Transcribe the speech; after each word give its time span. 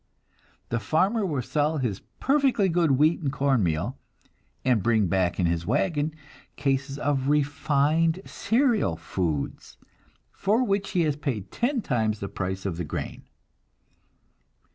The 0.69 0.79
farmer 0.79 1.27
will 1.27 1.43
sell 1.43 1.77
his 1.77 1.99
perfectly 2.19 2.69
good 2.69 2.89
wheat 2.93 3.19
and 3.21 3.31
corn 3.31 3.61
meal, 3.61 3.99
and 4.65 4.81
bring 4.81 5.05
back 5.05 5.39
in 5.39 5.45
his 5.45 5.67
wagon 5.67 6.15
cases 6.55 6.97
of 6.97 7.29
"refined" 7.29 8.19
cereal 8.25 8.95
foods, 8.95 9.77
for 10.31 10.63
which 10.63 10.89
he 10.93 11.01
has 11.01 11.15
paid 11.15 11.51
ten 11.51 11.83
times 11.83 12.19
the 12.19 12.27
price 12.29 12.65
of 12.65 12.77
the 12.77 12.83
grain! 12.83 13.25